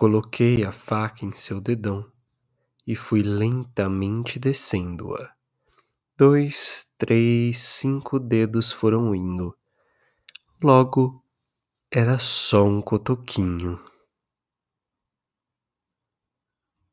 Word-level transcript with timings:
Coloquei 0.00 0.64
a 0.64 0.72
faca 0.72 1.26
em 1.26 1.30
seu 1.30 1.60
dedão 1.60 2.10
e 2.86 2.96
fui 2.96 3.22
lentamente 3.22 4.38
descendo-a. 4.38 5.34
Dois, 6.16 6.90
três, 6.96 7.58
cinco 7.58 8.18
dedos 8.18 8.72
foram 8.72 9.14
indo. 9.14 9.54
Logo, 10.62 11.22
era 11.90 12.18
só 12.18 12.64
um 12.64 12.80
cotoquinho. 12.80 13.78